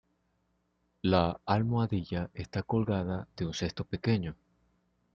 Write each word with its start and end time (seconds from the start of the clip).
La 1.03 1.39
almohadilla 1.45 2.31
está 2.33 2.63
colgada 2.63 3.27
de 3.37 3.45
un 3.45 3.53
cesto 3.53 3.83
pequeño. 3.85 4.35